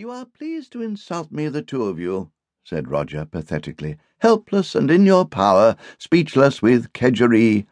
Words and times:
You 0.00 0.10
are 0.12 0.24
pleased 0.24 0.72
to 0.72 0.80
insult 0.80 1.30
me, 1.30 1.48
the 1.48 1.60
two 1.60 1.84
of 1.84 1.98
you, 1.98 2.30
said 2.64 2.90
Roger 2.90 3.26
pathetically, 3.26 3.98
helpless 4.20 4.74
and 4.74 4.90
in 4.90 5.04
your 5.04 5.26
power, 5.26 5.76
speechless 5.98 6.62
with 6.62 6.94
kedgeree. 6.94 7.66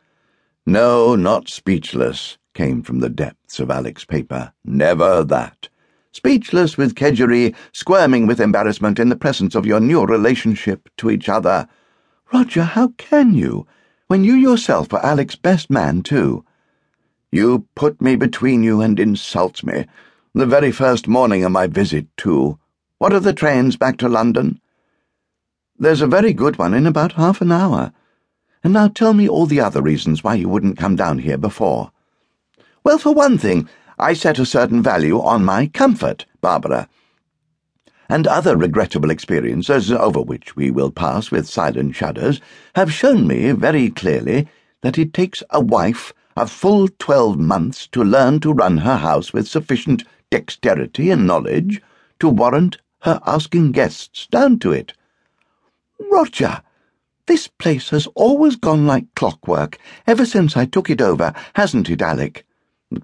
No, 0.67 1.17
not 1.17 1.49
speechless, 1.49 2.37
came 2.53 2.83
from 2.83 3.01
the 3.01 3.09
depths 3.09 3.59
of 3.61 3.71
Alec's 3.71 4.05
paper. 4.05 4.53
Never 4.63 5.25
that. 5.25 5.71
Speechless 6.13 6.77
with 6.77 6.95
kedgeree, 6.95 7.55
squirming 7.73 8.27
with 8.27 8.43
embarrassment 8.43 8.99
in 8.99 9.09
the 9.09 9.17
presence 9.17 9.55
of 9.55 9.65
your 9.65 9.81
new 9.81 10.05
relationship 10.05 10.91
to 10.99 11.09
each 11.09 11.31
other. 11.31 11.67
Roger, 12.31 12.65
how 12.65 12.89
can 12.99 13.33
you, 13.33 13.67
when 14.09 14.23
you 14.23 14.35
yourself 14.35 14.93
are 14.93 15.03
Alec's 15.03 15.37
best 15.37 15.71
man, 15.71 16.03
too? 16.03 16.45
You 17.33 17.67
put 17.75 18.03
me 18.03 18.17
between 18.17 18.63
you 18.63 18.83
and 18.83 19.01
insult 19.01 19.65
me. 19.65 19.87
The 20.35 20.45
very 20.45 20.73
first 20.73 21.09
morning 21.09 21.43
of 21.43 21.53
my 21.53 21.67
visit, 21.67 22.07
too. 22.19 22.59
What 22.99 23.15
are 23.15 23.21
the 23.21 23.33
trains 23.33 23.77
back 23.77 23.97
to 23.99 24.09
London? 24.09 24.61
There's 25.79 26.03
a 26.03 26.07
very 26.07 26.35
good 26.35 26.59
one 26.59 26.75
in 26.75 26.87
about 26.87 27.13
half 27.13 27.41
an 27.41 27.51
hour. 27.51 27.93
And 28.63 28.75
now 28.75 28.89
tell 28.89 29.15
me 29.15 29.27
all 29.27 29.47
the 29.47 29.61
other 29.61 29.81
reasons 29.81 30.23
why 30.23 30.35
you 30.35 30.49
wouldn't 30.49 30.77
come 30.77 30.97
down 30.97 31.21
here 31.21 31.39
before. 31.39 31.93
Well, 32.85 32.99
for 32.99 33.15
one 33.15 33.39
thing, 33.39 33.71
I 33.99 34.13
set 34.13 34.39
a 34.39 34.45
certain 34.45 34.83
value 34.83 35.19
on 35.19 35.47
my 35.47 35.67
comfort, 35.67 36.27
Barbara. 36.43 36.89
And 38.11 38.27
other 38.27 38.55
regrettable 38.57 39.11
experiences, 39.11 39.91
over 39.91 40.21
which 40.21 40.55
we 40.55 40.71
will 40.71 40.91
pass 40.91 41.31
with 41.31 41.49
silent 41.49 41.95
shudders, 41.97 42.41
have 42.75 42.93
shown 42.93 43.27
me 43.27 43.53
very 43.53 43.91
clearly 43.91 44.47
that 44.83 44.99
it 44.99 45.15
takes 45.15 45.43
a 45.51 45.61
wife 45.61 46.13
a 46.37 46.47
full 46.47 46.87
twelve 46.99 47.39
months 47.39 47.87
to 47.89 48.05
learn 48.05 48.39
to 48.41 48.53
run 48.53 48.79
her 48.79 48.99
house 48.99 49.33
with 49.33 49.49
sufficient 49.49 50.05
dexterity 50.31 51.11
and 51.11 51.27
knowledge 51.27 51.81
to 52.21 52.29
warrant 52.29 52.79
her 53.03 53.21
asking 53.27 53.73
guests 53.73 54.27
down 54.27 54.59
to 54.59 54.73
it. 54.73 54.93
Roger, 56.11 56.63
this 57.27 57.47
place 57.47 57.91
has 57.91 58.07
always 58.15 58.57
gone 58.57 58.87
like 58.87 59.15
clockwork 59.15 59.79
ever 60.07 60.25
since 60.25 60.57
I 60.57 60.65
took 60.65 60.89
it 60.91 61.01
over, 61.01 61.33
hasn't 61.55 61.91
it, 61.91 62.03
Alec? 62.03 62.47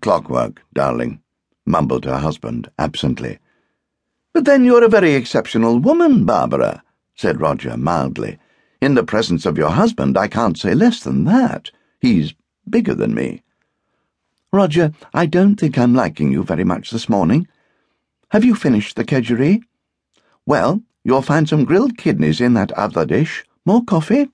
Clockwork, 0.00 0.62
darling, 0.72 1.20
mumbled 1.66 2.04
her 2.06 2.18
husband 2.18 2.70
absently. 2.78 3.38
But 4.32 4.46
then 4.46 4.64
you're 4.64 4.84
a 4.84 4.88
very 4.88 5.14
exceptional 5.14 5.78
woman, 5.78 6.24
Barbara, 6.24 6.82
said 7.14 7.40
Roger 7.40 7.76
mildly. 7.76 8.38
In 8.80 8.94
the 8.94 9.04
presence 9.04 9.46
of 9.46 9.56
your 9.56 9.70
husband, 9.70 10.18
I 10.18 10.26
can't 10.26 10.58
say 10.58 10.74
less 10.74 11.00
than 11.00 11.24
that. 11.24 11.70
He's 12.00 12.34
bigger 12.68 12.94
than 12.94 13.14
me. 13.14 13.42
Roger, 14.54 14.92
I 15.12 15.26
don't 15.26 15.56
think 15.56 15.76
I'm 15.76 15.94
liking 15.94 16.30
you 16.30 16.44
very 16.44 16.62
much 16.62 16.92
this 16.92 17.08
morning. 17.08 17.48
Have 18.30 18.44
you 18.44 18.54
finished 18.54 18.94
the 18.94 19.04
kedgeree? 19.04 19.64
Well, 20.46 20.80
you'll 21.02 21.22
find 21.22 21.48
some 21.48 21.64
grilled 21.64 21.98
kidneys 21.98 22.40
in 22.40 22.54
that 22.54 22.70
other 22.72 23.04
dish. 23.04 23.44
More 23.66 23.82
coffee? 23.82 24.30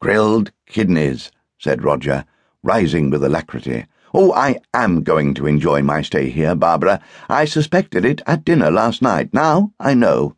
Grilled 0.00 0.50
kidneys, 0.64 1.30
said 1.58 1.84
Roger, 1.84 2.24
rising 2.62 3.10
with 3.10 3.22
alacrity. 3.22 3.84
Oh, 4.14 4.32
I 4.32 4.60
am 4.72 5.02
going 5.02 5.34
to 5.34 5.46
enjoy 5.46 5.82
my 5.82 6.00
stay 6.00 6.30
here, 6.30 6.54
Barbara. 6.54 7.02
I 7.28 7.44
suspected 7.44 8.06
it 8.06 8.22
at 8.26 8.46
dinner 8.46 8.70
last 8.70 9.02
night. 9.02 9.34
Now 9.34 9.74
I 9.78 9.92
know. 9.92 10.36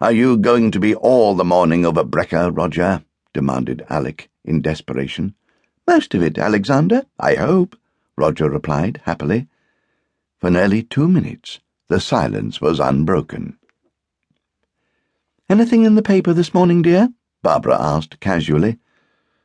Are 0.00 0.10
you 0.10 0.36
going 0.36 0.72
to 0.72 0.80
be 0.80 0.96
all 0.96 1.36
the 1.36 1.44
morning 1.44 1.86
over 1.86 2.02
brekker, 2.02 2.50
Roger? 2.50 3.04
demanded 3.32 3.86
Alec 3.88 4.28
in 4.44 4.62
desperation. 4.62 5.36
Most 5.86 6.12
of 6.12 6.24
it, 6.24 6.38
Alexander, 6.38 7.04
I 7.20 7.36
hope. 7.36 7.76
Roger 8.16 8.48
replied 8.48 9.00
happily. 9.04 9.48
For 10.38 10.50
nearly 10.50 10.82
two 10.82 11.08
minutes, 11.08 11.60
the 11.88 12.00
silence 12.00 12.60
was 12.60 12.80
unbroken. 12.80 13.58
Anything 15.48 15.84
in 15.84 15.94
the 15.94 16.02
paper 16.02 16.32
this 16.32 16.52
morning, 16.52 16.82
dear? 16.82 17.10
Barbara 17.42 17.76
asked 17.78 18.18
casually. 18.20 18.78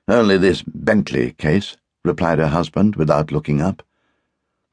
Only 0.08 0.38
this 0.38 0.64
Bentley 0.64 1.34
case, 1.34 1.78
replied 2.04 2.40
her 2.40 2.48
husband 2.48 2.96
without 2.96 3.32
looking 3.32 3.62
up. 3.62 3.84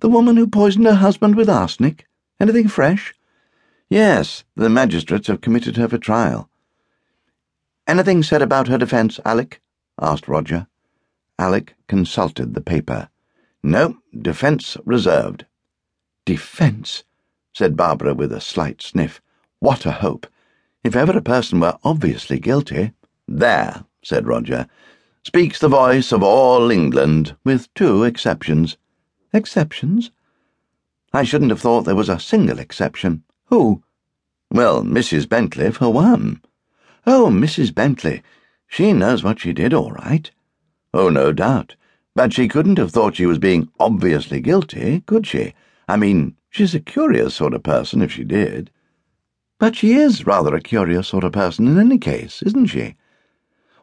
The 0.01 0.09
woman 0.09 0.37
who 0.37 0.47
poisoned 0.47 0.87
her 0.87 0.95
husband 0.95 1.35
with 1.35 1.51
arsenic? 1.51 2.07
Anything 2.41 2.69
fresh? 2.69 3.15
Yes, 3.91 4.45
the 4.55 4.71
magistrates 4.71 5.27
have 5.27 5.41
committed 5.41 5.77
her 5.77 5.89
for 5.89 5.99
trial. 5.99 6.49
Anything 7.87 8.23
said 8.23 8.43
about 8.43 8.69
her 8.69 8.79
defence, 8.79 9.19
Alec? 9.25 9.61
asked 10.01 10.29
Roger. 10.29 10.67
Alec 11.39 11.75
consulted 11.89 12.55
the 12.55 12.61
paper. 12.61 13.09
No, 13.63 13.99
defence 14.17 14.77
reserved. 14.85 15.45
Defence, 16.25 17.03
said 17.53 17.77
Barbara 17.77 18.15
with 18.15 18.33
a 18.33 18.41
slight 18.41 18.81
sniff. 18.81 19.21
What 19.59 19.85
a 19.85 19.91
hope! 19.91 20.27
If 20.85 20.95
ever 20.95 21.19
a 21.19 21.23
person 21.23 21.59
were 21.59 21.79
obviously 21.83 22.39
guilty. 22.39 22.93
There, 23.27 23.85
said 24.03 24.27
Roger, 24.27 24.69
speaks 25.25 25.59
the 25.59 25.69
voice 25.69 26.13
of 26.13 26.23
all 26.23 26.71
England, 26.71 27.37
with 27.45 27.73
two 27.75 28.05
exceptions. 28.05 28.77
Exceptions? 29.33 30.11
I 31.13 31.25
shouldn't 31.25 31.51
have 31.51 31.61
thought 31.61 31.83
there 31.83 31.97
was 31.97 32.09
a 32.09 32.21
single 32.21 32.59
exception. 32.59 33.25
Who? 33.47 33.83
Well, 34.51 34.83
Mrs. 34.83 35.29
Bentley, 35.29 35.73
for 35.73 35.93
one. 35.93 36.43
Oh, 37.07 37.29
Mrs. 37.29 37.75
Bentley. 37.75 38.23
She 38.67 38.93
knows 38.93 39.25
what 39.25 39.41
she 39.41 39.53
did, 39.53 39.75
all 39.75 39.91
right. 39.91 40.31
Oh, 40.95 41.09
no 41.09 41.33
doubt. 41.33 41.75
But 42.19 42.33
she 42.33 42.49
couldn't 42.49 42.79
have 42.79 42.91
thought 42.91 43.15
she 43.15 43.27
was 43.27 43.39
being 43.39 43.69
obviously 43.79 44.41
guilty, 44.41 45.05
could 45.07 45.25
she? 45.25 45.55
I 45.87 45.97
mean, 45.97 46.35
she's 46.51 46.75
a 46.75 46.81
curious 46.81 47.33
sort 47.33 47.55
of 47.55 47.63
person 47.63 48.03
if 48.03 48.11
she 48.11 48.25
did. 48.25 48.73
But 49.61 49.77
she 49.77 49.93
is 49.93 50.27
rather 50.27 50.53
a 50.53 50.61
curious 50.61 51.07
sort 51.07 51.23
of 51.23 51.31
person 51.31 51.69
in 51.69 51.79
any 51.79 51.97
case, 51.97 52.43
isn't 52.43 52.67
she? 52.67 52.97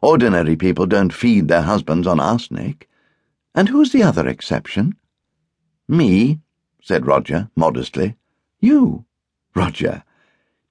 Ordinary 0.02 0.54
people 0.54 0.84
don't 0.84 1.14
feed 1.14 1.48
their 1.48 1.62
husbands 1.62 2.06
on 2.06 2.20
arsenic. 2.20 2.90
And 3.54 3.70
who's 3.70 3.92
the 3.92 4.02
other 4.02 4.28
exception? 4.28 4.96
Me, 5.88 6.38
said 6.82 7.06
Roger 7.06 7.48
modestly. 7.56 8.16
You? 8.60 9.06
Roger, 9.54 10.04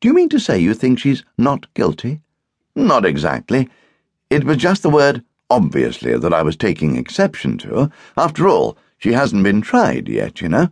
do 0.01 0.07
you 0.07 0.13
mean 0.13 0.29
to 0.29 0.39
say 0.39 0.59
you 0.59 0.75
think 0.75 0.99
she's 0.99 1.23
not 1.35 1.73
guilty? 1.73 2.21
Not 2.75 3.07
exactly. 3.07 3.69
It 4.29 4.43
was 4.43 4.57
just 4.57 4.83
the 4.83 4.91
word 4.91 5.23
obviously 5.49 6.17
that 6.17 6.33
I 6.33 6.41
was 6.41 6.55
taking 6.55 6.95
exception 6.95 7.57
to. 7.59 7.91
After 8.17 8.47
all, 8.47 8.77
she 8.97 9.13
hasn't 9.13 9.43
been 9.43 9.61
tried 9.61 10.07
yet, 10.07 10.41
you 10.41 10.49
know. 10.49 10.69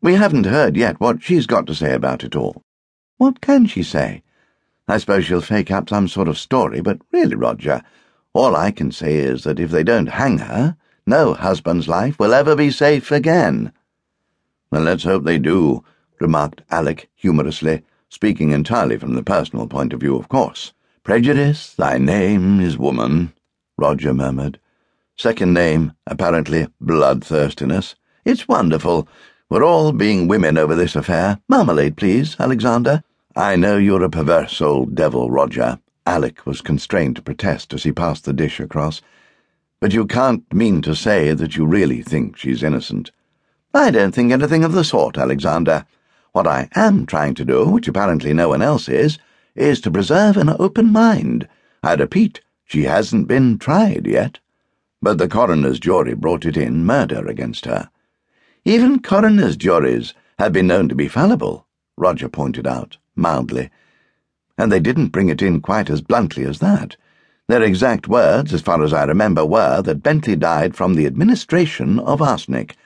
We 0.00 0.14
haven't 0.14 0.46
heard 0.46 0.76
yet 0.76 1.00
what 1.00 1.22
she's 1.22 1.46
got 1.46 1.66
to 1.66 1.74
say 1.74 1.92
about 1.92 2.22
it 2.22 2.36
all. 2.36 2.62
What 3.16 3.40
can 3.40 3.66
she 3.66 3.82
say? 3.82 4.22
I 4.88 4.98
suppose 4.98 5.24
she'll 5.24 5.40
fake 5.40 5.70
up 5.70 5.88
some 5.88 6.06
sort 6.06 6.28
of 6.28 6.38
story, 6.38 6.80
but 6.80 7.00
really, 7.10 7.34
Roger, 7.34 7.82
all 8.32 8.54
I 8.54 8.70
can 8.70 8.92
say 8.92 9.16
is 9.16 9.42
that 9.44 9.58
if 9.58 9.70
they 9.70 9.82
don't 9.82 10.06
hang 10.06 10.38
her, 10.38 10.76
no 11.06 11.34
husband's 11.34 11.88
life 11.88 12.18
will 12.18 12.34
ever 12.34 12.54
be 12.54 12.70
safe 12.70 13.10
again. 13.10 13.72
Well, 14.70 14.82
let's 14.82 15.04
hope 15.04 15.24
they 15.24 15.38
do, 15.38 15.82
remarked 16.20 16.62
Alec 16.70 17.08
humorously, 17.14 17.82
speaking 18.08 18.52
entirely 18.52 18.98
from 18.98 19.14
the 19.14 19.22
personal 19.22 19.66
point 19.66 19.92
of 19.92 20.00
view, 20.00 20.16
of 20.16 20.28
course. 20.28 20.72
Prejudice, 21.02 21.74
thy 21.74 21.98
name 21.98 22.60
is 22.60 22.76
woman. 22.76 23.32
Roger 23.78 24.14
murmured. 24.14 24.58
Second 25.16 25.52
name, 25.52 25.92
apparently 26.06 26.66
bloodthirstiness. 26.80 27.94
It's 28.24 28.48
wonderful. 28.48 29.06
We're 29.50 29.64
all 29.64 29.92
being 29.92 30.28
women 30.28 30.56
over 30.56 30.74
this 30.74 30.96
affair. 30.96 31.38
Marmalade, 31.48 31.96
please, 31.96 32.36
Alexander. 32.38 33.02
I 33.36 33.56
know 33.56 33.76
you're 33.76 34.02
a 34.02 34.08
perverse 34.08 34.60
old 34.62 34.94
devil, 34.94 35.30
Roger. 35.30 35.78
Alec 36.06 36.46
was 36.46 36.60
constrained 36.62 37.16
to 37.16 37.22
protest 37.22 37.74
as 37.74 37.82
he 37.82 37.92
passed 37.92 38.24
the 38.24 38.32
dish 38.32 38.60
across. 38.60 39.02
But 39.78 39.92
you 39.92 40.06
can't 40.06 40.50
mean 40.54 40.80
to 40.82 40.96
say 40.96 41.34
that 41.34 41.56
you 41.56 41.66
really 41.66 42.00
think 42.00 42.38
she's 42.38 42.62
innocent. 42.62 43.10
I 43.74 43.90
don't 43.90 44.14
think 44.14 44.32
anything 44.32 44.64
of 44.64 44.72
the 44.72 44.84
sort, 44.84 45.18
Alexander. 45.18 45.84
What 46.32 46.46
I 46.46 46.70
am 46.74 47.04
trying 47.04 47.34
to 47.34 47.44
do, 47.44 47.66
which 47.66 47.88
apparently 47.88 48.32
no 48.32 48.48
one 48.48 48.62
else 48.62 48.88
is, 48.88 49.18
is 49.54 49.82
to 49.82 49.90
preserve 49.90 50.38
an 50.38 50.48
open 50.58 50.92
mind. 50.92 51.46
I 51.82 51.94
repeat, 51.94 52.40
she 52.66 52.82
hasn't 52.82 53.28
been 53.28 53.58
tried 53.58 54.06
yet, 54.06 54.40
but 55.00 55.18
the 55.18 55.28
coroner's 55.28 55.78
jury 55.78 56.14
brought 56.14 56.44
it 56.44 56.56
in 56.56 56.84
murder 56.84 57.28
against 57.28 57.64
her. 57.64 57.88
Even 58.64 58.98
coroner's 58.98 59.56
juries 59.56 60.14
have 60.40 60.52
been 60.52 60.66
known 60.66 60.88
to 60.88 60.94
be 60.96 61.06
fallible, 61.06 61.64
Roger 61.96 62.28
pointed 62.28 62.66
out, 62.66 62.98
mildly. 63.14 63.70
And 64.58 64.72
they 64.72 64.80
didn't 64.80 65.12
bring 65.12 65.28
it 65.28 65.40
in 65.40 65.60
quite 65.60 65.88
as 65.88 66.00
bluntly 66.00 66.44
as 66.44 66.58
that. 66.58 66.96
Their 67.46 67.62
exact 67.62 68.08
words, 68.08 68.52
as 68.52 68.62
far 68.62 68.82
as 68.82 68.92
I 68.92 69.04
remember, 69.04 69.46
were 69.46 69.80
that 69.82 70.02
Bentley 70.02 70.34
died 70.34 70.74
from 70.74 70.94
the 70.94 71.06
administration 71.06 72.00
of 72.00 72.20
arsenic, 72.20 72.76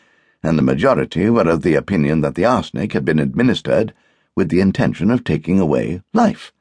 and 0.43 0.59
the 0.59 0.62
majority 0.62 1.31
were 1.31 1.49
of 1.49 1.62
the 1.62 1.75
opinion 1.75 2.21
that 2.21 2.35
the 2.35 2.44
arsenic 2.44 2.93
had 2.93 3.06
been 3.06 3.19
administered 3.19 3.94
with 4.37 4.50
the 4.50 4.61
intention 4.61 5.11
of 5.11 5.25
taking 5.25 5.59
away 5.59 6.03
life. 6.12 6.53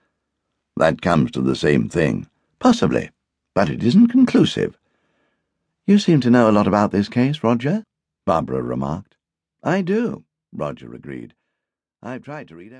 That 0.77 1.01
comes 1.01 1.31
to 1.31 1.41
the 1.41 1.57
same 1.57 1.89
thing. 1.89 2.28
Possibly, 2.59 3.09
but 3.55 3.69
it 3.69 3.83
isn't 3.83 4.09
conclusive. 4.09 4.77
You 5.85 5.97
seem 5.97 6.19
to 6.21 6.29
know 6.29 6.49
a 6.49 6.51
lot 6.51 6.67
about 6.67 6.91
this 6.91 7.09
case, 7.09 7.43
Roger, 7.43 7.83
Barbara 8.25 8.61
remarked. 8.61 9.15
I 9.63 9.81
do, 9.81 10.25
Roger 10.51 10.93
agreed. 10.93 11.33
I've 12.01 12.23
tried 12.23 12.47
to 12.49 12.55
read 12.55 12.71
every 12.71 12.77